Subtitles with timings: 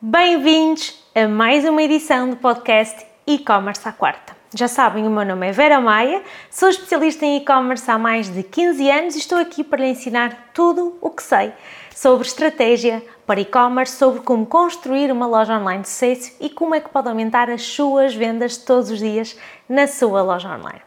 [0.00, 4.34] Bem-vindos a mais uma edição do podcast E-Commerce à Quarta.
[4.56, 8.42] Já sabem, o meu nome é Vera Maia, sou especialista em e-commerce há mais de
[8.42, 11.52] 15 anos e estou aqui para lhe ensinar tudo o que sei
[11.94, 16.80] sobre estratégia para e-commerce, sobre como construir uma loja online de sucesso e como é
[16.80, 19.36] que pode aumentar as suas vendas todos os dias
[19.68, 20.82] na sua loja online.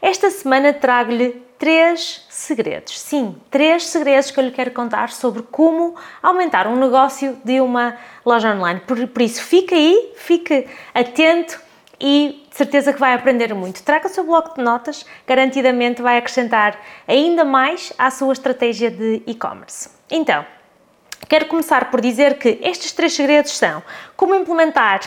[0.00, 2.98] Esta semana trago-lhe três segredos.
[3.00, 7.96] Sim, três segredos que eu lhe quero contar sobre como aumentar um negócio de uma
[8.24, 8.80] loja online.
[8.80, 11.65] Por, por isso, fique aí, fique atento
[12.00, 13.82] e de certeza que vai aprender muito.
[13.82, 19.22] Traga o seu bloco de notas, garantidamente vai acrescentar ainda mais à sua estratégia de
[19.26, 19.90] e-commerce.
[20.10, 20.44] Então,
[21.28, 23.82] Quero começar por dizer que estes três segredos são
[24.16, 25.00] como implementar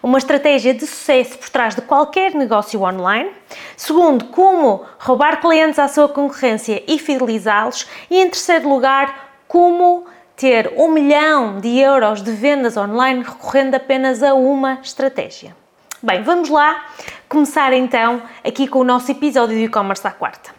[0.00, 3.32] uma estratégia de sucesso por trás de qualquer negócio online.
[3.76, 7.88] Segundo, como roubar clientes à sua concorrência e fidelizá-los.
[8.08, 14.22] E em terceiro lugar, como ter um milhão de euros de vendas online recorrendo apenas
[14.22, 15.56] a uma estratégia.
[16.04, 16.84] Bem, vamos lá
[17.30, 20.50] começar então aqui com o nosso episódio de e-commerce à quarta.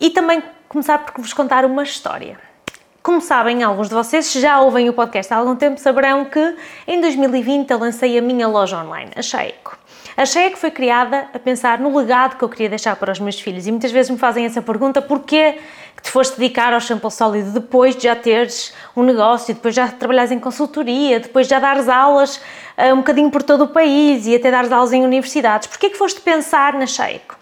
[0.00, 2.36] E também começar por vos contar uma história.
[3.00, 6.56] Como sabem, alguns de vocês já ouvem o podcast há algum tempo saberão que
[6.88, 9.78] em 2020 eu lancei a minha loja online, a Sheiko.
[10.16, 13.38] A Sheiko foi criada a pensar no legado que eu queria deixar para os meus
[13.38, 15.60] filhos e muitas vezes me fazem essa pergunta: porquê
[15.98, 19.80] que te foste dedicar ao shampoo sólido depois de já teres um negócio, depois de
[19.80, 23.68] já trabalhares em consultoria, depois de já dares aulas uh, um bocadinho por todo o
[23.68, 25.66] país e até dares aulas em universidades?
[25.66, 27.36] Porquê que foste pensar na Sheiko?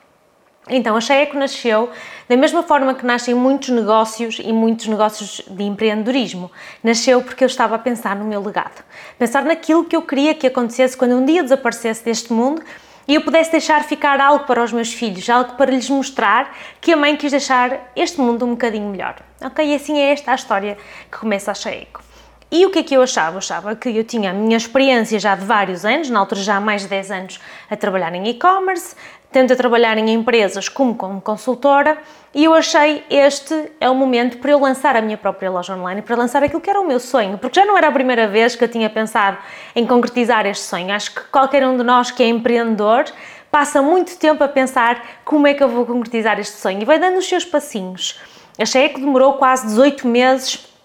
[0.69, 1.91] Então, a Cheeco nasceu
[2.29, 6.51] da mesma forma que nascem muitos negócios e muitos negócios de empreendedorismo.
[6.83, 8.83] Nasceu porque eu estava a pensar no meu legado.
[9.19, 12.63] Pensar naquilo que eu queria que acontecesse quando um dia desaparecesse deste mundo
[13.09, 16.93] e eu pudesse deixar ficar algo para os meus filhos, algo para lhes mostrar que
[16.93, 19.17] a mãe quis deixar este mundo um bocadinho melhor.
[19.43, 19.65] Ok?
[19.65, 20.77] E assim é esta a história
[21.11, 22.03] que começa a Cheeco.
[22.51, 23.35] E o que é que eu achava?
[23.35, 26.57] Eu achava que eu tinha a minha experiência já de vários anos, na altura já
[26.57, 28.95] há mais de 10 anos a trabalhar em e-commerce,
[29.31, 31.99] tento a trabalhar em empresas como, como consultora
[32.35, 36.03] e eu achei este é o momento para eu lançar a minha própria loja online,
[36.03, 38.57] para lançar aquilo que era o meu sonho, porque já não era a primeira vez
[38.57, 39.39] que eu tinha pensado
[39.75, 40.93] em concretizar este sonho.
[40.93, 43.05] Acho que qualquer um de nós que é empreendedor
[43.51, 46.99] passa muito tempo a pensar como é que eu vou concretizar este sonho e vai
[46.99, 48.21] dando os seus passinhos.
[48.59, 50.76] Achei que demorou quase 18 meses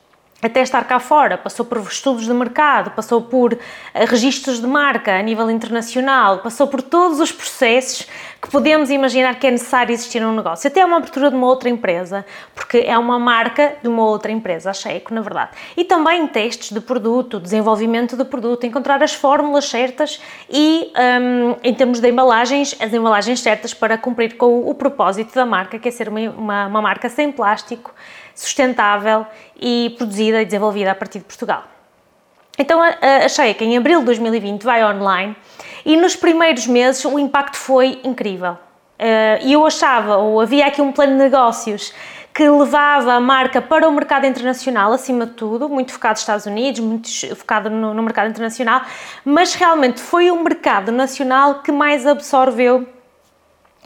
[0.42, 5.18] até estar cá fora, passou por estudos de mercado, passou por eh, registros de marca
[5.18, 8.08] a nível internacional, passou por todos os processos
[8.42, 11.70] que podemos imaginar que é necessário existir num negócio, até uma abertura de uma outra
[11.70, 12.26] empresa,
[12.56, 15.52] porque é uma marca de uma outra empresa, a Sheiko, na verdade.
[15.78, 20.20] E também testes de produto, desenvolvimento de produto, encontrar as fórmulas certas
[20.50, 20.92] e,
[21.22, 25.78] um, em termos de embalagens, as embalagens certas para cumprir com o, propósito da marca,
[25.78, 27.94] que é ser uma, uma, uma marca sem plástico,
[28.36, 29.26] sustentável
[29.60, 31.64] e produzida e desenvolvida a partir de Portugal.
[32.58, 35.36] Então a, Sheik em abril de 2020 vai online
[35.86, 38.54] e nos primeiros meses o impacto foi incrível.
[38.54, 41.92] Uh, e eu achava, ou havia aqui um plano de negócios
[42.34, 46.46] que levava a marca para o mercado internacional, acima de tudo, muito focado nos Estados
[46.46, 48.84] Unidos, muito focado no, no mercado internacional,
[49.26, 52.88] mas realmente foi o mercado nacional que mais absorveu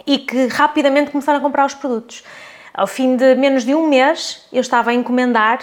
[0.05, 2.23] e que rapidamente começaram a comprar os produtos.
[2.75, 5.59] Ao fim de menos de um mês, eu estava a encomendar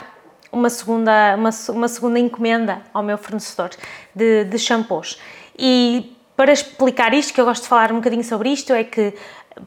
[0.50, 3.70] uma segunda, uma, uma segunda encomenda ao meu fornecedor
[4.14, 5.20] de, de shampoos.
[5.58, 9.12] E para explicar isto, que eu gosto de falar um bocadinho sobre isto, é que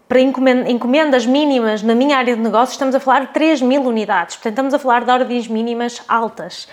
[0.08, 4.38] para encomendas mínimas na minha área de negócio estamos a falar de 3 mil unidades,
[4.38, 6.68] portanto estamos a falar de ordens mínimas altas.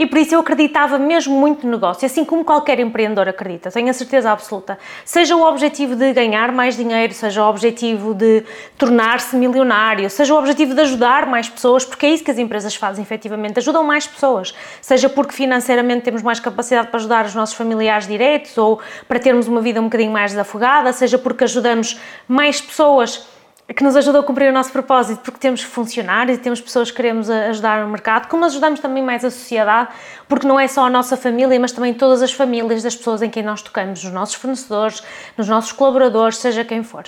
[0.00, 3.90] E por isso eu acreditava mesmo muito no negócio, assim como qualquer empreendedor acredita, tenho
[3.90, 4.78] a certeza absoluta.
[5.04, 8.42] Seja o objetivo de ganhar mais dinheiro, seja o objetivo de
[8.78, 12.74] tornar-se milionário, seja o objetivo de ajudar mais pessoas, porque é isso que as empresas
[12.74, 14.54] fazem efetivamente, ajudam mais pessoas.
[14.80, 19.48] Seja porque financeiramente temos mais capacidade para ajudar os nossos familiares diretos ou para termos
[19.48, 23.28] uma vida um bocadinho mais desafogada, seja porque ajudamos mais pessoas
[23.74, 26.96] que nos ajuda a cumprir o nosso propósito, porque temos funcionários e temos pessoas que
[26.96, 29.90] queremos ajudar no mercado, como ajudamos também mais a sociedade,
[30.28, 33.30] porque não é só a nossa família, mas também todas as famílias das pessoas em
[33.30, 35.02] quem nós tocamos, nos nossos fornecedores,
[35.36, 37.04] nos nossos colaboradores, seja quem for.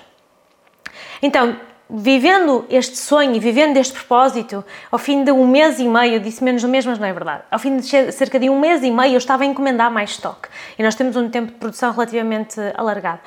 [1.21, 1.57] Então,
[1.91, 6.63] vivendo este sonho vivendo este propósito, ao fim de um mês e meio, disse menos
[6.63, 9.15] do mês, mas não é verdade, ao fim de cerca de um mês e meio
[9.15, 10.49] eu estava a encomendar mais estoque
[10.79, 13.21] e nós temos um tempo de produção relativamente alargado.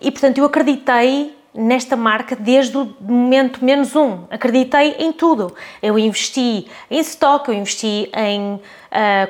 [0.00, 4.24] E portanto eu acreditei nesta marca desde o momento menos um.
[4.28, 5.54] Acreditei em tudo.
[5.80, 8.60] Eu investi em stock, eu investi em uh,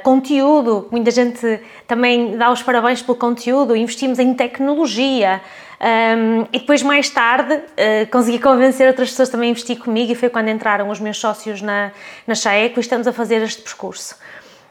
[0.03, 0.88] conteúdo.
[0.91, 3.76] Muita gente também dá os parabéns pelo conteúdo.
[3.76, 5.43] Investimos em tecnologia.
[5.79, 10.15] Um, e depois, mais tarde, uh, consegui convencer outras pessoas também a investir comigo e
[10.15, 11.93] foi quando entraram os meus sócios na,
[12.26, 14.17] na Chaeco e estamos a fazer este percurso.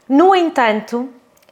[0.09, 1.07] No entanto,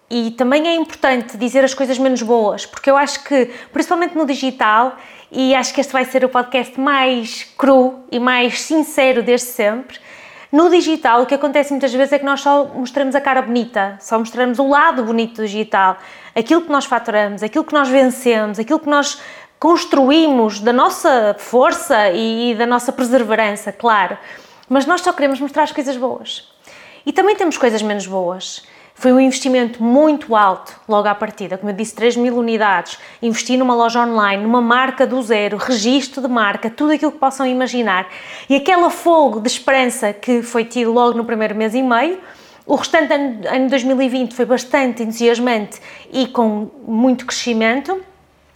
[0.09, 4.25] e também é importante dizer as coisas menos boas, porque eu acho que, principalmente no
[4.25, 4.97] digital,
[5.31, 9.97] e acho que este vai ser o podcast mais cru e mais sincero desde sempre.
[10.51, 13.97] No digital, o que acontece muitas vezes é que nós só mostramos a cara bonita,
[14.01, 15.97] só mostramos o lado bonito do digital,
[16.35, 19.21] aquilo que nós faturamos, aquilo que nós vencemos, aquilo que nós
[19.57, 24.17] construímos da nossa força e da nossa perseverança, claro.
[24.67, 26.51] Mas nós só queremos mostrar as coisas boas.
[27.05, 28.63] E também temos coisas menos boas.
[29.01, 33.57] Foi um investimento muito alto logo à partida, como eu disse, 3 mil unidades, investi
[33.57, 38.07] numa loja online, numa marca do zero, registro de marca, tudo aquilo que possam imaginar.
[38.47, 42.19] E aquela fogo de esperança que foi tido logo no primeiro mês e meio,
[42.63, 45.81] o restante ano, ano 2020 foi bastante entusiasmante
[46.13, 47.99] e com muito crescimento.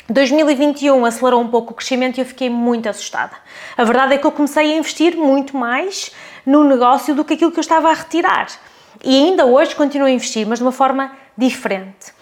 [0.07, 3.35] 2021 acelerou um pouco o crescimento e eu fiquei muito assustada.
[3.75, 6.11] A verdade é que eu comecei a investir muito mais
[6.45, 8.45] no negócio do que aquilo que eu estava a retirar.
[9.03, 12.13] E ainda hoje continuo a investir, mas de uma forma diferente.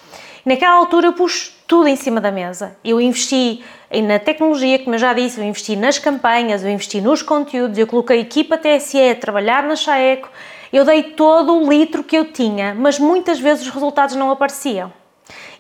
[0.46, 2.76] Naquela altura eu pus tudo em cima da mesa.
[2.84, 3.64] Eu investi
[4.06, 7.88] na tecnologia, como eu já disse, eu investi nas campanhas, eu investi nos conteúdos, eu
[7.88, 10.30] coloquei a equipa TSE a trabalhar na Chaeco,
[10.72, 14.92] eu dei todo o litro que eu tinha, mas muitas vezes os resultados não apareciam.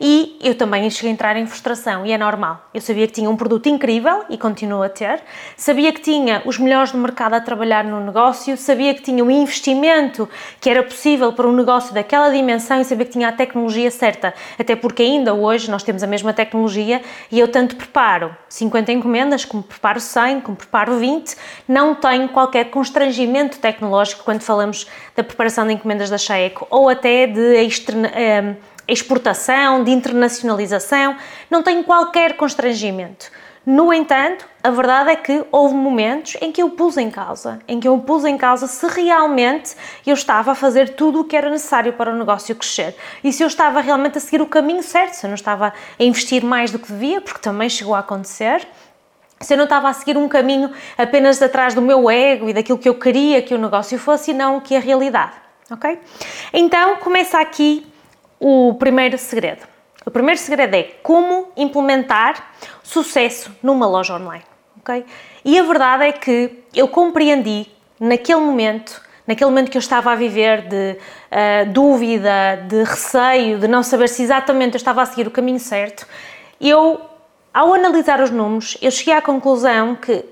[0.05, 2.67] E eu também cheguei a entrar em frustração, e é normal.
[2.73, 5.23] Eu sabia que tinha um produto incrível e continuo a ter,
[5.55, 9.31] sabia que tinha os melhores do mercado a trabalhar no negócio, sabia que tinha um
[9.31, 10.27] investimento
[10.59, 14.33] que era possível para um negócio daquela dimensão e sabia que tinha a tecnologia certa.
[14.59, 17.01] Até porque ainda hoje nós temos a mesma tecnologia
[17.31, 21.33] e eu tanto preparo 50 encomendas, como preparo 100, como preparo 20,
[21.65, 24.85] não tenho qualquer constrangimento tecnológico quando falamos
[25.15, 28.55] da preparação de encomendas da Chaeco ou até de externa, eh,
[28.87, 31.15] exportação, de internacionalização,
[31.49, 33.31] não tenho qualquer constrangimento.
[33.65, 37.79] No entanto, a verdade é que houve momentos em que eu pus em causa, em
[37.79, 39.73] que eu pus em causa se realmente
[40.05, 42.93] eu estava a fazer tudo o que era necessário para o negócio crescer
[43.23, 46.03] e se eu estava realmente a seguir o caminho certo, se eu não estava a
[46.03, 48.67] investir mais do que devia, porque também chegou a acontecer,
[49.39, 52.77] se eu não estava a seguir um caminho apenas atrás do meu ego e daquilo
[52.77, 55.35] que eu queria que o negócio fosse e não que a realidade,
[55.71, 56.01] ok?
[56.51, 57.92] Então começa aqui
[58.43, 59.61] o primeiro segredo.
[60.05, 62.51] O primeiro segredo é como implementar
[62.83, 64.43] sucesso numa loja online,
[64.79, 65.05] ok?
[65.45, 67.67] E a verdade é que eu compreendi
[67.97, 73.67] naquele momento, naquele momento que eu estava a viver de uh, dúvida, de receio, de
[73.69, 76.05] não saber se exatamente eu estava a seguir o caminho certo,
[76.59, 76.99] eu,
[77.53, 80.25] ao analisar os números, eu cheguei à conclusão que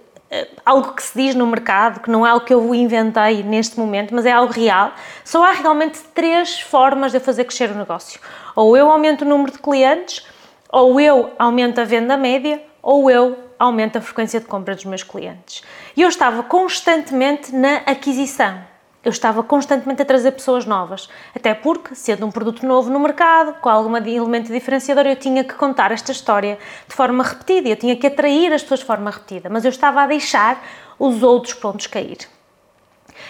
[0.65, 4.15] algo que se diz no mercado, que não é algo que eu inventei neste momento,
[4.15, 4.93] mas é algo real.
[5.25, 8.19] Só há realmente três formas de fazer crescer o negócio.
[8.55, 10.25] Ou eu aumento o número de clientes,
[10.69, 15.03] ou eu aumento a venda média, ou eu aumento a frequência de compra dos meus
[15.03, 15.63] clientes.
[15.95, 18.70] E eu estava constantemente na aquisição
[19.03, 21.09] eu estava constantemente a trazer pessoas novas.
[21.35, 25.53] Até porque, sendo um produto novo no mercado, com algum elemento diferenciador, eu tinha que
[25.55, 26.57] contar esta história
[26.87, 30.01] de forma repetida, eu tinha que atrair as pessoas de forma repetida, mas eu estava
[30.01, 30.63] a deixar
[30.99, 32.19] os outros pontos cair.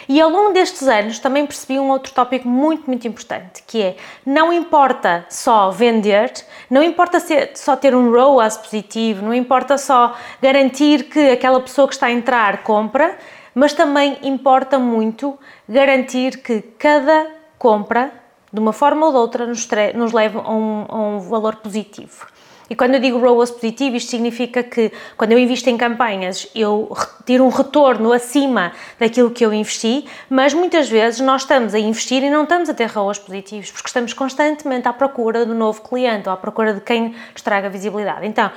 [0.07, 3.95] E ao longo destes anos também percebi um outro tópico muito, muito importante, que é
[4.25, 6.31] não importa só vender,
[6.69, 7.17] não importa
[7.55, 12.11] só ter um ROAS positivo, não importa só garantir que aquela pessoa que está a
[12.11, 13.17] entrar compra,
[13.53, 17.27] mas também importa muito garantir que cada
[17.57, 18.11] compra,
[18.51, 22.27] de uma forma ou de outra, nos, nos leve a um, a um valor positivo.
[22.71, 26.89] E quando eu digo ROAS positivo, isto significa que quando eu invisto em campanhas, eu
[27.25, 32.23] tiro um retorno acima daquilo que eu investi, mas muitas vezes nós estamos a investir
[32.23, 36.29] e não estamos a ter ROAS positivos, porque estamos constantemente à procura do novo cliente
[36.29, 38.25] ou à procura de quem nos traga visibilidade.
[38.25, 38.49] Então,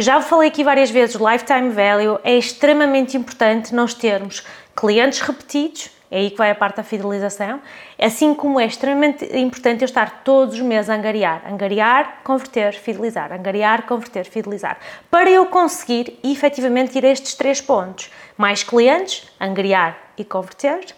[0.00, 4.44] já falei aqui várias vezes, o lifetime value é extremamente importante nós termos
[4.76, 7.60] clientes repetidos, é aí que vai a parte da fidelização,
[7.98, 13.32] assim como é extremamente importante eu estar todos os meses a angariar, angariar, converter, fidelizar,
[13.32, 14.78] angariar, converter, fidelizar,
[15.10, 20.94] para eu conseguir efetivamente ir a estes três pontos, mais clientes, angariar e converter,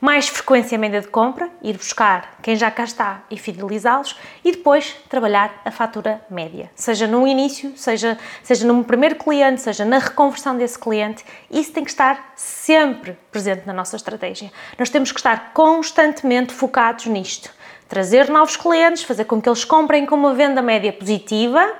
[0.00, 4.96] mais frequência média de compra, ir buscar quem já cá está e fidelizá-los e depois
[5.08, 10.56] trabalhar a fatura média, seja no início, seja, seja no primeiro cliente, seja na reconversão
[10.56, 14.50] desse cliente, isso tem que estar sempre presente na nossa estratégia.
[14.78, 17.50] Nós temos que estar constantemente focados nisto.
[17.88, 21.74] Trazer novos clientes, fazer com que eles comprem com uma venda média positiva,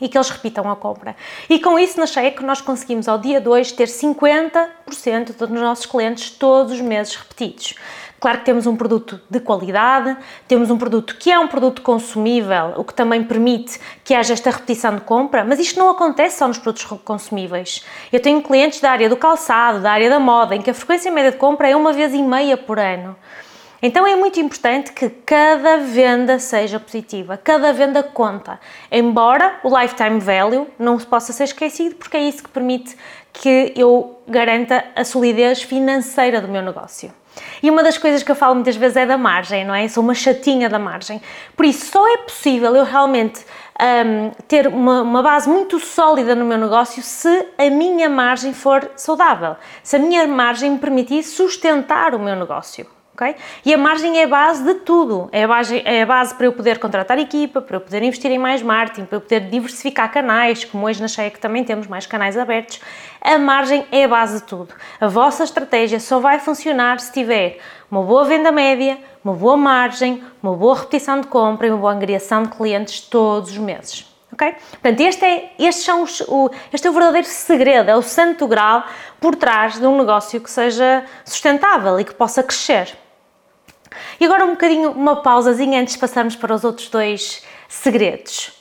[0.00, 1.16] e que eles repitam a compra.
[1.48, 5.86] E com isso na Cheia que nós conseguimos ao dia 2 ter 50% dos nossos
[5.86, 7.74] clientes todos os meses repetidos.
[8.24, 10.16] Claro que temos um produto de qualidade,
[10.48, 14.50] temos um produto que é um produto consumível, o que também permite que haja esta
[14.50, 17.84] repetição de compra, mas isto não acontece só nos produtos consumíveis.
[18.10, 21.12] Eu tenho clientes da área do calçado, da área da moda, em que a frequência
[21.12, 23.14] média de compra é uma vez e meia por ano.
[23.86, 28.58] Então é muito importante que cada venda seja positiva, cada venda conta,
[28.90, 32.96] embora o lifetime value não possa ser esquecido, porque é isso que permite
[33.30, 37.12] que eu garanta a solidez financeira do meu negócio.
[37.62, 39.86] E uma das coisas que eu falo muitas vezes é da margem, não é?
[39.86, 41.20] Sou uma chatinha da margem.
[41.54, 43.44] Por isso, só é possível eu realmente
[43.78, 48.90] um, ter uma, uma, base muito sólida no meu negócio se a minha margem for
[48.96, 52.93] saudável, se a minha margem me permitir sustentar o meu negócio.
[53.14, 53.36] Okay?
[53.64, 55.28] E a margem é a base de tudo.
[55.30, 58.30] É a base, é a base para eu poder contratar equipa, para eu poder investir
[58.30, 61.86] em mais marketing, para eu poder diversificar canais, como hoje na Cheia que também temos
[61.86, 62.80] mais canais abertos.
[63.20, 64.74] A margem é a base de tudo.
[65.00, 70.22] A vossa estratégia só vai funcionar se tiver uma boa venda média, uma boa margem,
[70.42, 74.12] uma boa repetição de compra e uma boa angariação de clientes todos os meses.
[74.32, 74.56] Okay?
[74.72, 78.48] Portanto, este é, estes são os, o, este é o verdadeiro segredo, é o santo
[78.48, 78.82] grau
[79.20, 83.03] por trás de um negócio que seja sustentável e que possa crescer.
[84.20, 88.52] E agora um bocadinho, uma pausazinha antes de passarmos para os outros dois segredos.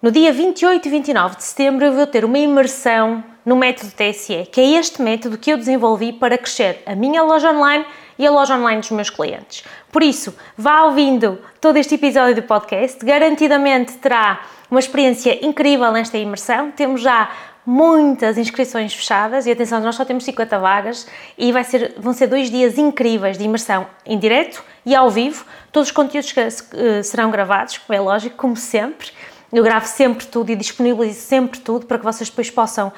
[0.00, 4.46] No dia 28 e 29 de setembro eu vou ter uma imersão no método TSE,
[4.52, 7.84] que é este método que eu desenvolvi para crescer a minha loja online
[8.18, 9.64] e a loja online dos meus clientes.
[9.90, 16.18] Por isso, vá ouvindo todo este episódio do podcast, garantidamente terá uma experiência incrível nesta
[16.18, 16.70] imersão.
[16.70, 17.30] Temos já
[17.68, 21.06] muitas inscrições fechadas e atenção, nós só temos 50 vagas
[21.36, 25.44] e vai ser, vão ser dois dias incríveis de imersão em direto e ao vivo.
[25.70, 26.34] Todos os conteúdos
[26.72, 29.08] eh, serão gravados, como é lógico, como sempre.
[29.52, 32.92] Eu gravo sempre tudo e disponibilizo sempre tudo para que vocês depois possam uh,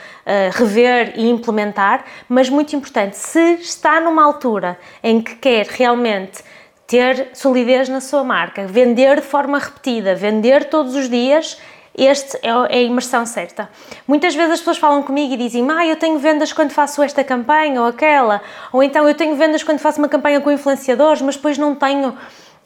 [0.52, 2.04] rever e implementar.
[2.28, 6.44] Mas muito importante, se está numa altura em que quer realmente
[6.86, 11.56] ter solidez na sua marca, vender de forma repetida, vender todos os dias,
[12.04, 13.68] este é, é a imersão certa.
[14.06, 17.22] Muitas vezes as pessoas falam comigo e dizem: Ah, eu tenho vendas quando faço esta
[17.22, 18.40] campanha ou aquela,
[18.72, 22.16] ou então eu tenho vendas quando faço uma campanha com influenciadores, mas depois não tenho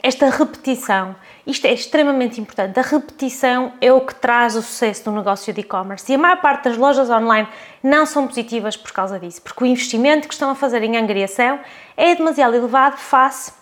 [0.04, 1.16] esta repetição.
[1.46, 2.78] Isto é extremamente importante.
[2.78, 6.12] A repetição é o que traz o sucesso do negócio de e-commerce.
[6.12, 7.48] E a maior parte das lojas online
[7.82, 11.58] não são positivas por causa disso, porque o investimento que estão a fazer em angariação
[11.96, 13.52] é demasiado elevado face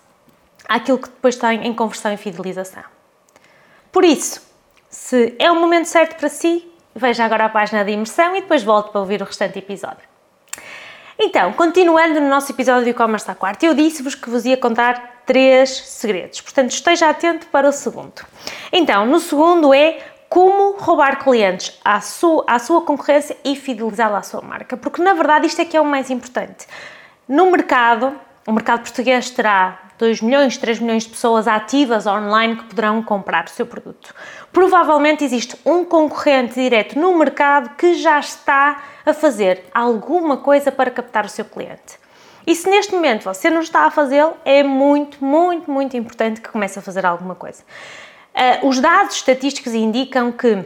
[0.68, 2.82] àquilo que depois tem em conversão e fidelização.
[3.92, 4.51] Por isso,
[4.92, 8.62] se é o momento certo para si, veja agora a página de imersão e depois
[8.62, 10.06] volte para ouvir o restante episódio.
[11.18, 15.22] Então, continuando no nosso episódio de e-commerce à quarta, eu disse-vos que vos ia contar
[15.24, 18.22] três segredos, portanto esteja atento para o segundo.
[18.70, 24.22] Então, no segundo é como roubar clientes à sua, à sua concorrência e fidelizá-la à
[24.22, 26.66] sua marca, porque na verdade isto é que é o mais importante.
[27.26, 28.14] No mercado,
[28.46, 33.44] o mercado português terá 2 milhões, 3 milhões de pessoas ativas online que poderão comprar
[33.44, 34.12] o seu produto.
[34.52, 40.90] Provavelmente existe um concorrente direto no mercado que já está a fazer alguma coisa para
[40.90, 42.00] captar o seu cliente.
[42.44, 46.48] E se neste momento você não está a fazê-lo, é muito, muito, muito importante que
[46.48, 47.62] comece a fazer alguma coisa.
[48.34, 50.64] Uh, os dados estatísticos indicam que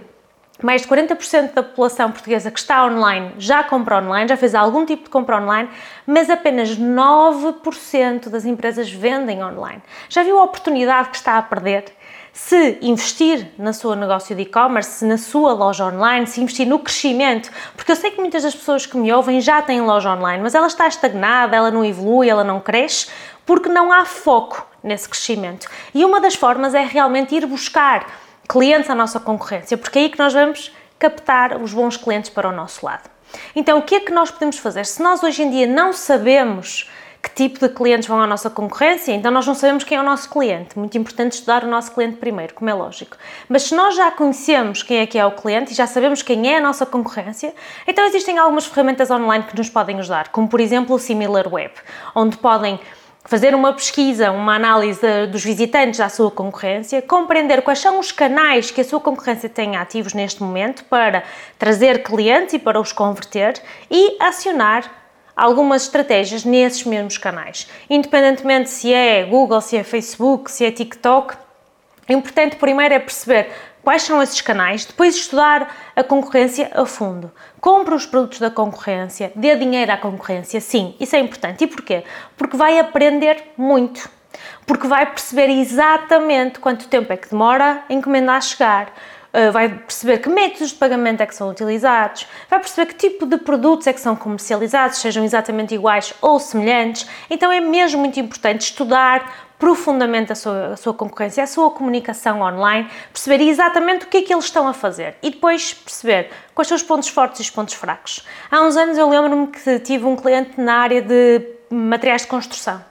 [0.63, 4.87] mais de 40% da população portuguesa que está online já compra online, já fez algum
[4.87, 5.69] tipo de compra online,
[6.07, 9.83] mas apenas 9% das empresas vendem online.
[10.09, 11.85] Já viu a oportunidade que está a perder?
[12.33, 17.51] Se investir no seu negócio de e-commerce, na sua loja online, se investir no crescimento,
[17.75, 20.55] porque eu sei que muitas das pessoas que me ouvem já têm loja online, mas
[20.55, 23.09] ela está estagnada, ela não evolui, ela não cresce,
[23.47, 25.67] porque não há foco nesse crescimento.
[25.95, 28.07] E uma das formas é realmente ir buscar
[28.49, 32.49] clientes à nossa concorrência, porque é aí que nós vamos captar os bons clientes para
[32.49, 33.11] o nosso lado.
[33.55, 34.87] Então, o que é que nós podemos fazer?
[34.87, 36.89] Se nós hoje em dia não sabemos
[37.27, 40.05] que tipo de clientes vão à nossa concorrência, então nós não sabemos quem é o
[40.05, 40.79] nosso cliente.
[40.79, 43.17] Muito importante estudar o nosso cliente primeiro, como é lógico.
[43.49, 46.53] Mas se nós já conhecemos quem é que é o cliente e já sabemos quem
[46.53, 47.53] é a nossa concorrência,
[47.87, 51.73] então existem algumas ferramentas online que nos podem ajudar, como por exemplo o SimilarWeb,
[52.15, 52.79] onde podem
[53.27, 58.71] fazer uma pesquisa, uma análise dos visitantes da sua concorrência, compreender quais são os canais
[58.71, 61.25] que a sua concorrência tem ativos neste momento para
[61.59, 64.91] trazer clientes e para os converter e acionar
[65.37, 67.69] algumas estratégias nesses mesmos canais.
[67.91, 71.37] Independentemente se é Google, se é Facebook, se é TikTok,
[72.09, 73.51] o importante primeiro é perceber
[73.87, 77.31] quais são esses canais, depois estudar a concorrência a fundo.
[77.61, 81.63] Compre os produtos da concorrência, dê dinheiro à concorrência, sim, isso é importante.
[81.63, 82.03] E porquê?
[82.37, 84.11] Porque vai aprender muito.
[84.67, 88.89] Porque vai perceber exatamente quanto tempo é que demora a encomenda a chegar,
[89.33, 93.25] uh, vai perceber que métodos de pagamento é que são utilizados, vai perceber que tipo
[93.25, 97.07] de produtos é que são comercializados, sejam exatamente iguais ou semelhantes.
[97.31, 102.43] Então é mesmo muito importante estudar profundamente a sua, a sua concorrência, a sua comunicação
[102.43, 106.69] online, perceber exatamente o que é que eles estão a fazer e depois perceber quais
[106.69, 108.25] são os pontos fortes e os pontos fracos.
[108.51, 112.83] Há uns anos eu lembro-me que tive um cliente na área de materiais de construção.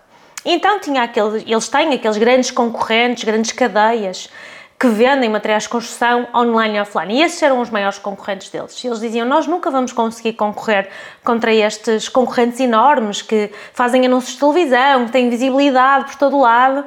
[0.43, 4.29] Então tinha aqueles, eles têm aqueles grandes concorrentes, grandes cadeias
[4.79, 7.13] que vendem materiais de construção online e offline.
[7.15, 8.83] E esses eram os maiores concorrentes deles.
[8.83, 10.89] E eles diziam: Nós nunca vamos conseguir concorrer
[11.23, 16.83] contra estes concorrentes enormes que fazem anúncios de televisão, que têm visibilidade por todo lado.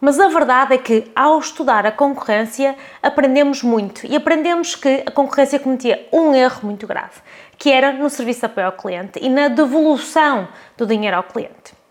[0.00, 5.10] Mas a verdade é que, ao estudar a concorrência, aprendemos muito e aprendemos que a
[5.12, 7.20] concorrência cometia um erro muito grave,
[7.56, 11.81] que era no serviço de apoio ao cliente e na devolução do dinheiro ao cliente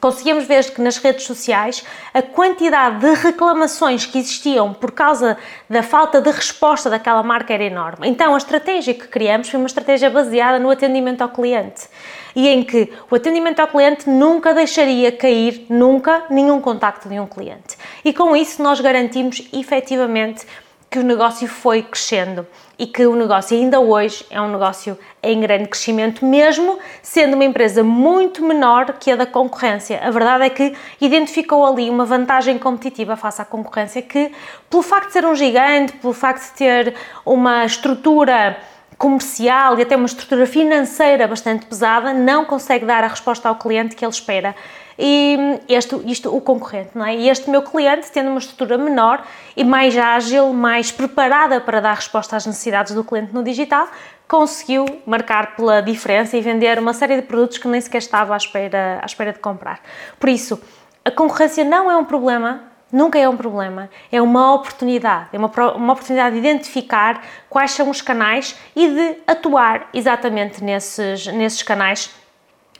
[0.00, 5.36] conseguimos ver que nas redes sociais a quantidade de reclamações que existiam por causa
[5.68, 8.08] da falta de resposta daquela marca era enorme.
[8.08, 11.88] Então a estratégia que criamos foi uma estratégia baseada no atendimento ao cliente
[12.34, 17.26] e em que o atendimento ao cliente nunca deixaria cair nunca nenhum contacto de um
[17.26, 17.76] cliente.
[18.04, 20.46] E com isso nós garantimos efetivamente
[20.90, 22.46] que o negócio foi crescendo
[22.78, 27.44] e que o negócio ainda hoje é um negócio em grande crescimento, mesmo sendo uma
[27.44, 30.00] empresa muito menor que a da concorrência.
[30.02, 34.30] A verdade é que identificou ali uma vantagem competitiva face à concorrência que,
[34.70, 36.94] pelo facto de ser um gigante, pelo facto de ter
[37.26, 38.56] uma estrutura
[38.98, 43.94] comercial e até uma estrutura financeira bastante pesada, não consegue dar a resposta ao cliente
[43.94, 44.54] que ele espera
[44.98, 47.14] e este, isto, o concorrente, não é?
[47.14, 49.24] E este meu cliente, tendo uma estrutura menor
[49.56, 53.86] e mais ágil, mais preparada para dar resposta às necessidades do cliente no digital,
[54.26, 58.36] conseguiu marcar pela diferença e vender uma série de produtos que nem sequer estava à
[58.36, 59.80] espera, à espera de comprar.
[60.18, 60.60] Por isso,
[61.04, 65.50] a concorrência não é um problema, nunca é um problema, é uma oportunidade, é uma,
[65.74, 72.10] uma oportunidade de identificar quais são os canais e de atuar exatamente nesses, nesses canais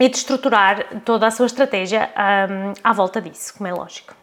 [0.00, 2.10] e de estruturar toda a sua estratégia
[2.50, 4.14] um, à volta disso, como é lógico.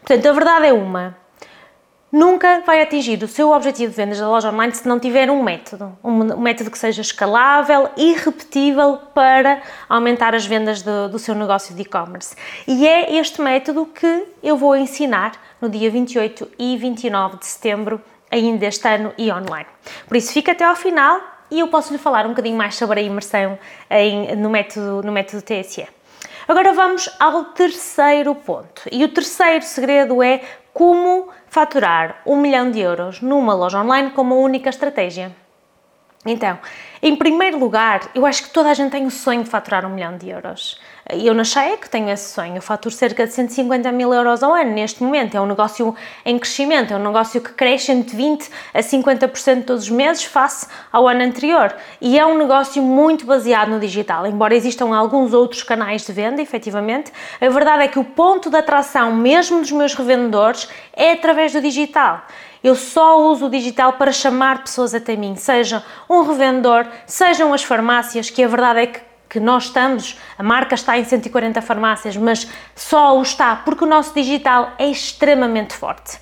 [0.00, 1.16] Portanto, a verdade é uma:
[2.16, 5.42] nunca vai atingir o seu objetivo de vendas da loja online se não tiver um
[5.42, 11.34] método, um método que seja escalável e repetível para aumentar as vendas do, do seu
[11.34, 12.34] negócio de e-commerce.
[12.66, 18.00] E é este método que eu vou ensinar no dia 28 e 29 de setembro,
[18.30, 19.66] ainda este ano e online.
[20.08, 22.98] Por isso, fica até ao final e eu posso lhe falar um bocadinho mais sobre
[22.98, 23.58] a imersão
[23.90, 25.86] em, no, método, no método TSE.
[26.48, 28.82] Agora vamos ao terceiro ponto.
[28.90, 30.40] E o terceiro segredo é
[30.72, 35.34] como faturar um milhão de euros numa loja online com uma única estratégia.
[36.26, 36.58] Então,
[37.00, 39.94] em primeiro lugar, eu acho que toda a gente tem o sonho de faturar um
[39.94, 40.78] milhão de euros.
[41.08, 44.72] Eu na que tenho esse sonho, eu faturo cerca de 150 mil euros ao ano
[44.72, 45.36] neste momento.
[45.36, 49.84] É um negócio em crescimento, é um negócio que cresce entre 20% a 50% todos
[49.84, 51.72] os meses face ao ano anterior.
[52.00, 56.42] E é um negócio muito baseado no digital, embora existam alguns outros canais de venda,
[56.42, 57.12] efetivamente.
[57.40, 61.60] A verdade é que o ponto de atração, mesmo dos meus revendedores, é através do
[61.60, 62.22] digital.
[62.64, 67.62] Eu só uso o digital para chamar pessoas até mim, seja um revendedor, sejam as
[67.62, 72.16] farmácias, que a verdade é que que nós estamos, a marca está em 140 farmácias,
[72.16, 76.18] mas só o está porque o nosso digital é extremamente forte.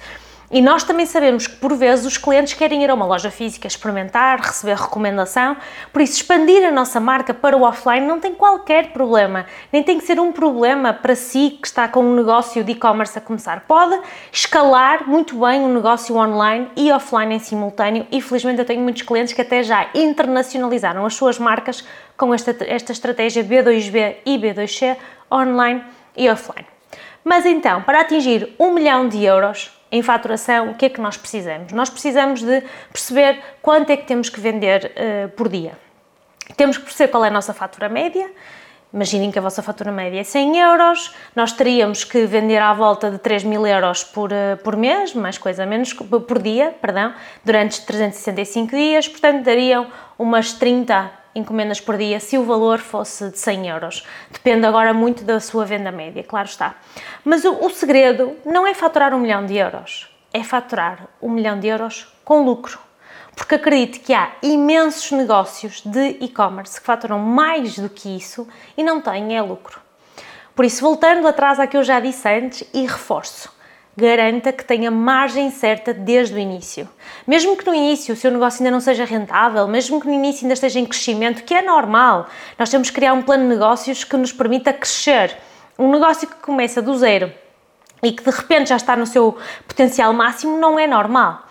[0.50, 3.66] E nós também sabemos que, por vezes, os clientes querem ir a uma loja física
[3.66, 5.57] experimentar, receber recomendação,
[5.92, 9.98] por isso, expandir a nossa marca para o offline não tem qualquer problema, nem tem
[9.98, 13.64] que ser um problema para si que está com um negócio de e-commerce a começar.
[13.66, 13.98] Pode
[14.30, 19.02] escalar muito bem um negócio online e offline em simultâneo, e felizmente eu tenho muitos
[19.02, 21.85] clientes que até já internacionalizaram as suas marcas
[22.16, 24.96] com esta, esta estratégia B2B e B2C
[25.33, 25.83] online
[26.16, 26.66] e offline.
[27.24, 31.16] Mas então, para atingir um milhão de euros, em faturação, o que é que nós
[31.16, 31.72] precisamos?
[31.72, 35.78] Nós precisamos de perceber quanto é que temos que vender uh, por dia.
[36.57, 38.28] Temos que perceber qual é a nossa fatura média.
[38.92, 43.09] Imaginem que a vossa fatura média é 100 euros, nós teríamos que vender à volta
[43.09, 47.80] de 3 mil euros por, uh, por mês, mais coisa menos, por dia, perdão, durante
[47.87, 49.87] 365 dias, portanto dariam
[50.18, 54.07] umas 30 encomendas por dia se o valor fosse de 100 euros.
[54.31, 56.77] Depende agora muito da sua venda média, claro está.
[57.25, 61.59] Mas o, o segredo não é faturar um milhão de euros, é faturar um milhão
[61.59, 62.79] de euros com lucro.
[63.35, 68.83] Porque acredito que há imensos negócios de e-commerce que faturam mais do que isso e
[68.83, 69.81] não têm é lucro.
[70.55, 73.53] Por isso, voltando atrás ao que eu já disse antes e reforço,
[73.96, 76.88] garanta que tenha margem certa desde o início.
[77.26, 80.44] Mesmo que no início o seu negócio ainda não seja rentável, mesmo que no início
[80.44, 82.26] ainda esteja em crescimento, que é normal,
[82.59, 85.37] nós temos que criar um plano de negócios que nos permita crescer.
[85.78, 87.33] Um negócio que começa do zero
[88.02, 91.42] e que de repente já está no seu potencial máximo não é normal.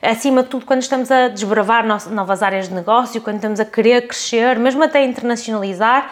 [0.00, 4.06] acima de tudo, quando estamos a desbravar novas áreas de negócio, quando estamos a querer
[4.06, 6.10] crescer, mesmo até internacionalizar,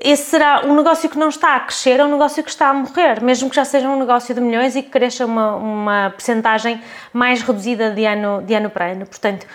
[0.00, 2.74] esse será um negócio que não está a crescer, é um negócio que está a
[2.74, 6.82] morrer, mesmo que já seja um negócio de milhões e que cresça uma, uma percentagem
[7.12, 9.06] mais reduzida de ano, de ano para ano.
[9.06, 9.46] Portanto,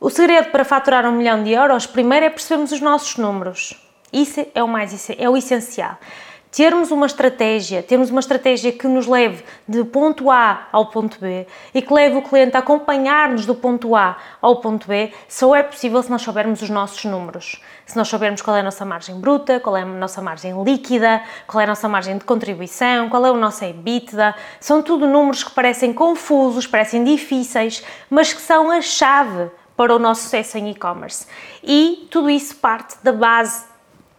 [0.00, 3.74] o segredo para faturar um milhão de euros, primeiro é percebermos os nossos números.
[4.12, 5.98] Isso é o mais é o essencial
[6.50, 11.46] termos uma estratégia, termos uma estratégia que nos leve do ponto A ao ponto B
[11.74, 15.62] e que leve o cliente a acompanhar-nos do ponto A ao ponto B, só é
[15.62, 17.60] possível se nós soubermos os nossos números.
[17.86, 21.22] Se nós soubermos qual é a nossa margem bruta, qual é a nossa margem líquida,
[21.46, 25.42] qual é a nossa margem de contribuição, qual é o nosso EBITDA, são tudo números
[25.42, 30.70] que parecem confusos, parecem difíceis, mas que são a chave para o nosso sucesso em
[30.70, 31.26] e-commerce.
[31.62, 33.64] E tudo isso parte da base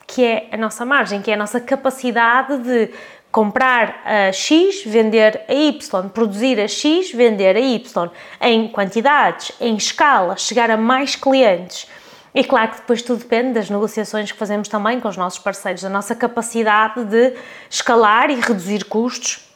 [0.09, 2.89] que é a nossa margem, que é a nossa capacidade de
[3.31, 9.75] comprar a X, vender a Y, produzir a X, vender a Y, em quantidades, em
[9.75, 11.87] escala, chegar a mais clientes.
[12.33, 15.83] E claro que depois tudo depende das negociações que fazemos também com os nossos parceiros,
[15.83, 17.35] da nossa capacidade de
[17.69, 19.48] escalar e reduzir custos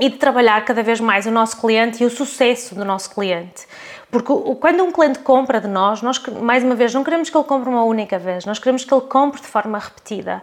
[0.00, 3.66] e de trabalhar cada vez mais o nosso cliente e o sucesso do nosso cliente.
[4.10, 7.44] Porque quando um cliente compra de nós, nós, mais uma vez, não queremos que ele
[7.44, 10.42] compre uma única vez, nós queremos que ele compre de forma repetida.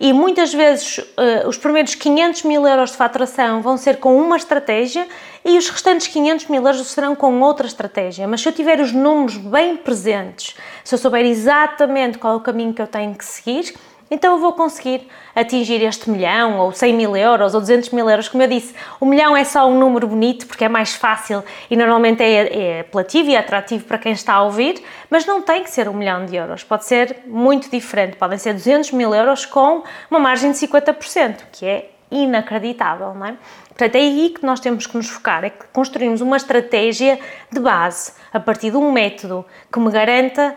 [0.00, 4.36] E muitas vezes uh, os primeiros 500 mil euros de faturação vão ser com uma
[4.36, 5.06] estratégia
[5.44, 8.26] e os restantes 500 mil euros serão com outra estratégia.
[8.26, 12.40] Mas se eu tiver os números bem presentes, se eu souber exatamente qual é o
[12.40, 13.74] caminho que eu tenho que seguir,
[14.14, 18.28] então eu vou conseguir atingir este milhão, ou 100 mil euros, ou 200 mil euros.
[18.28, 21.76] Como eu disse, o milhão é só um número bonito porque é mais fácil e
[21.76, 25.70] normalmente é, é apelativo e atrativo para quem está a ouvir, mas não tem que
[25.70, 26.62] ser um milhão de euros.
[26.62, 31.66] Pode ser muito diferente, podem ser 200 mil euros com uma margem de 50%, que
[31.66, 33.36] é inacreditável, não é?
[33.68, 37.18] Portanto, é aí que nós temos que nos focar, é que construímos uma estratégia
[37.50, 40.54] de base, a partir de um método que me garanta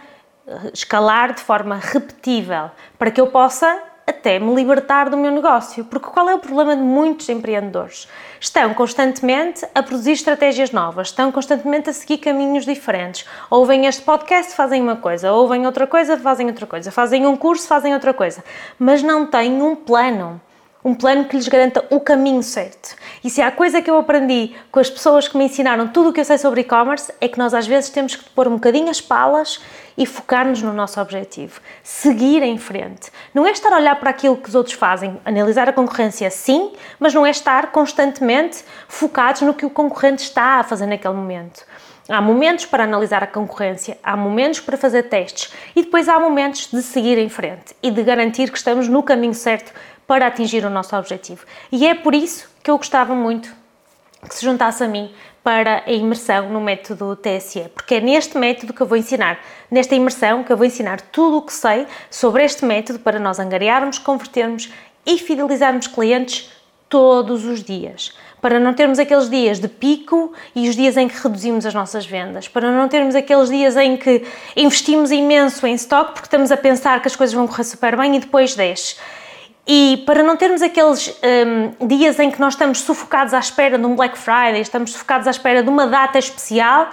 [0.74, 5.84] escalar de forma repetível, para que eu possa até me libertar do meu negócio.
[5.84, 8.08] Porque qual é o problema de muitos empreendedores?
[8.40, 13.26] Estão constantemente a produzir estratégias novas, estão constantemente a seguir caminhos diferentes.
[13.50, 17.68] Ouvem este podcast, fazem uma coisa, ouvem outra coisa, fazem outra coisa, fazem um curso,
[17.68, 18.42] fazem outra coisa,
[18.80, 20.40] mas não têm um plano
[20.84, 22.96] um plano que lhes garanta o caminho certo.
[23.24, 26.14] E se há coisa que eu aprendi com as pessoas que me ensinaram tudo o
[26.14, 28.90] que eu sei sobre e-commerce, é que nós às vezes temos que pôr um bocadinho
[28.90, 29.60] as palas
[29.98, 31.60] e focar-nos no nosso objetivo.
[31.84, 33.12] Seguir em frente.
[33.34, 36.72] Não é estar a olhar para aquilo que os outros fazem, analisar a concorrência sim,
[37.00, 41.66] mas não é estar constantemente focados no que o concorrente está a fazer naquele momento.
[42.10, 46.68] Há momentos para analisar a concorrência, há momentos para fazer testes e depois há momentos
[46.72, 49.74] de seguir em frente e de garantir que estamos no caminho certo
[50.08, 51.46] para atingir o nosso objetivo.
[51.72, 53.54] E é por isso que eu gostava muito
[54.28, 55.12] que se juntasse a mim
[55.44, 59.40] para a imersão no método TSE, porque é neste método que eu vou ensinar,
[59.72, 63.40] nesta imersão que eu vou ensinar tudo o que sei sobre este método para nós
[63.40, 64.72] angariarmos, convertermos
[65.06, 66.52] e fidelizarmos clientes
[66.90, 68.14] todos os dias.
[68.42, 72.06] Para não termos aqueles dias de pico e os dias em que reduzimos as nossas
[72.06, 74.24] vendas, para não termos aqueles dias em que
[74.56, 78.16] investimos imenso em stock porque estamos a pensar que as coisas vão correr super bem
[78.16, 78.96] e depois desce
[79.68, 81.20] e para não termos aqueles
[81.82, 85.28] um, dias em que nós estamos sufocados à espera de um Black Friday, estamos sufocados
[85.28, 86.90] à espera de uma data especial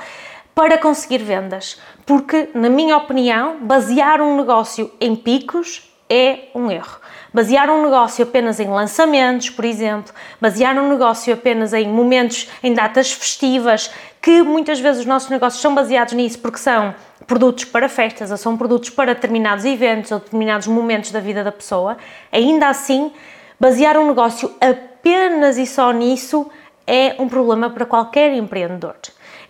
[0.54, 1.80] para conseguir vendas.
[2.04, 7.00] Porque, na minha opinião, basear um negócio em picos é um erro.
[7.34, 12.72] Basear um negócio apenas em lançamentos, por exemplo, basear um negócio apenas em momentos, em
[12.72, 13.90] datas festivas,
[14.22, 16.94] que muitas vezes os nossos negócios são baseados nisso porque são
[17.26, 21.50] produtos para festas ou são produtos para determinados eventos ou determinados momentos da vida da
[21.50, 21.96] pessoa,
[22.30, 23.10] ainda assim,
[23.58, 26.48] basear um negócio apenas e só nisso
[26.86, 28.94] é um problema para qualquer empreendedor.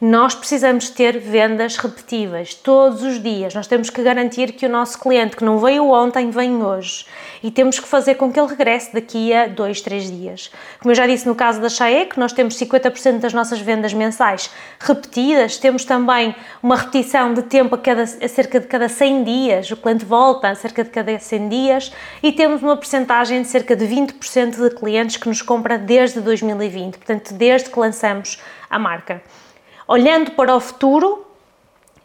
[0.06, 3.54] Nós precisamos ter vendas repetíveis todos os dias.
[3.54, 7.06] Nós temos que garantir que o nosso cliente que não veio ontem vem hoje
[7.42, 10.50] e temos que fazer com que ele regresse daqui a dois, três dias.
[10.78, 14.50] Como eu já disse no caso da Chaek, nós temos 50% das nossas vendas mensais
[14.78, 19.70] repetidas, temos também uma repetição de tempo a, cada, a cerca de cada 100 dias,
[19.70, 23.74] o cliente volta a cerca de cada 100 dias e temos uma percentagem de cerca
[23.74, 28.38] de 20% de clientes que nos compra desde 2020, portanto, desde que lançamos
[28.68, 29.22] a marca.
[29.86, 31.26] Olhando para o futuro,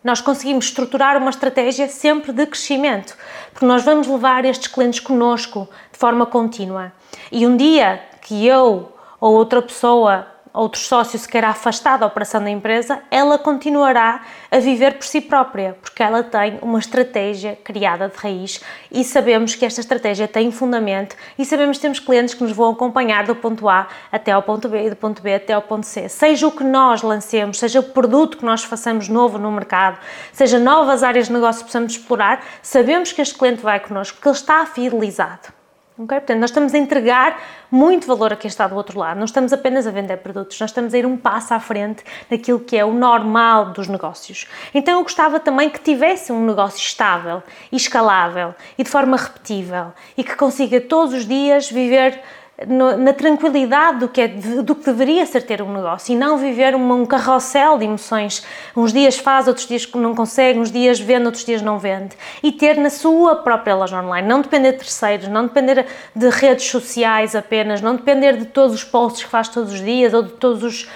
[0.03, 3.17] nós conseguimos estruturar uma estratégia sempre de crescimento,
[3.51, 6.91] porque nós vamos levar estes clientes conosco de forma contínua.
[7.31, 12.43] E um dia que eu ou outra pessoa outro sócio se queira afastar da operação
[12.43, 18.09] da empresa, ela continuará a viver por si própria, porque ela tem uma estratégia criada
[18.09, 22.43] de raiz e sabemos que esta estratégia tem fundamento e sabemos que temos clientes que
[22.43, 25.53] nos vão acompanhar do ponto A até ao ponto B e do ponto B até
[25.53, 26.09] ao ponto C.
[26.09, 29.99] Seja o que nós lancemos, seja o produto que nós façamos novo no mercado,
[30.33, 34.29] seja novas áreas de negócio que possamos explorar, sabemos que este cliente vai connosco porque
[34.29, 35.58] ele está fidelizado.
[35.99, 36.17] Okay?
[36.17, 39.51] Portanto, nós estamos a entregar muito valor a quem está do outro lado, não estamos
[39.51, 42.85] apenas a vender produtos, nós estamos a ir um passo à frente daquilo que é
[42.85, 44.47] o normal dos negócios.
[44.73, 50.23] Então, eu gostava também que tivesse um negócio estável escalável e de forma repetível e
[50.23, 52.21] que consiga todos os dias viver
[52.67, 56.37] no, na tranquilidade do que, é, do que deveria ser ter um negócio e não
[56.37, 58.45] viver um carrossel de emoções.
[58.75, 62.17] Uns dias faz, outros dias não consegue, uns dias vende, outros dias não vende.
[62.43, 66.65] E ter na sua própria loja online, não depender de terceiros, não depender de redes
[66.65, 70.31] sociais apenas, não depender de todos os posts que faz todos os dias ou de
[70.33, 70.89] todos os,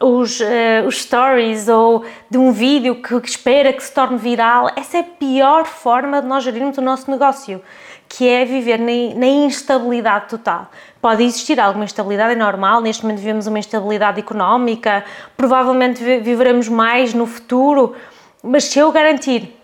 [0.00, 4.70] os, uh, os, stories ou de um vídeo que, que, espera que se torne viral,
[4.76, 7.62] essa é a pior forma de nós gerirmos o nosso negócio,
[8.14, 10.70] que é viver na, instabilidade total.
[11.00, 15.02] Pode existir alguma instabilidade, é normal, neste momento vivemos uma instabilidade económica,
[15.34, 17.96] provavelmente viveremos mais no futuro,
[18.42, 19.58] mas se eu garantir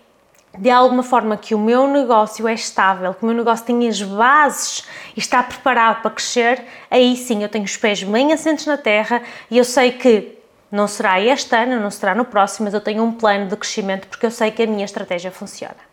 [0.57, 4.01] de alguma forma que o meu negócio é estável, que o meu negócio tem as
[4.01, 4.83] bases
[5.15, 9.21] e está preparado para crescer, aí sim eu tenho os pés bem assentes na terra
[9.51, 10.39] e eu sei que
[10.71, 14.07] não será este ano, não será no próximo, mas eu tenho um plano de crescimento
[14.07, 15.88] porque eu sei que a minha estratégia funciona.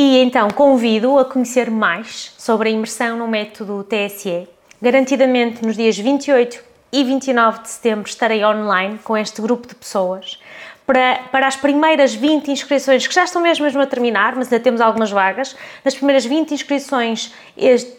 [0.00, 4.46] E então convido a conhecer mais sobre a imersão no método TSE.
[4.80, 10.38] Garantidamente nos dias 28 e 29 de setembro estarei online com este grupo de pessoas
[10.88, 14.64] para, para as primeiras 20 inscrições, que já estão mesmo, mesmo a terminar, mas ainda
[14.64, 17.30] temos algumas vagas, nas primeiras 20 inscrições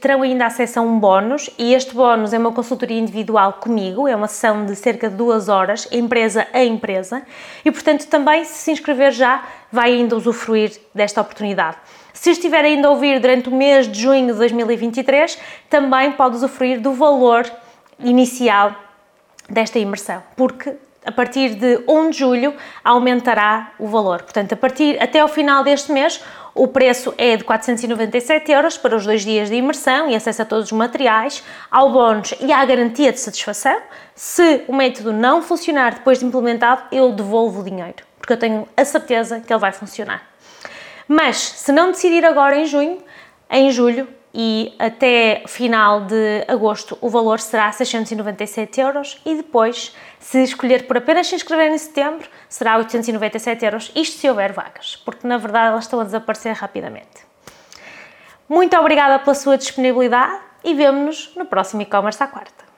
[0.02, 4.16] terão ainda acesso a um bónus, e este bónus é uma consultoria individual comigo, é
[4.16, 7.22] uma sessão de cerca de duas horas, empresa a empresa,
[7.64, 11.78] e portanto também se se inscrever já, vai ainda usufruir desta oportunidade.
[12.12, 15.38] Se estiver ainda a ouvir durante o mês de junho de 2023,
[15.70, 17.46] também pode usufruir do valor
[18.00, 18.76] inicial
[19.48, 20.76] desta imersão, porque
[21.06, 24.22] a partir de 1 de julho aumentará o valor.
[24.24, 26.22] Portanto, a partir até ao final deste mês,
[26.54, 30.46] o preço é de 497 euros para os dois dias de imersão e acesso a
[30.46, 33.78] todos os materiais, ao bónus e à garantia de satisfação.
[34.14, 38.68] Se o método não funcionar depois de implementado, eu devolvo o dinheiro, porque eu tenho
[38.76, 40.28] a certeza que ele vai funcionar.
[41.08, 43.02] Mas se não decidir agora em junho,
[43.50, 50.44] em julho e até final de agosto o valor será 697 euros e depois, se
[50.44, 55.28] escolher por apenas se inscrever em setembro, será 897 euros, isto se houver vagas, porque
[55.28, 57.28] na verdade elas estão a desaparecer rapidamente.
[58.48, 62.69] Muito obrigada pela sua disponibilidade e vemo-nos no próximo e-commerce à quarta.